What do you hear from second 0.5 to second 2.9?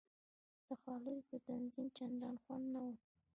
د خالص د تنظیم چندان خوند نه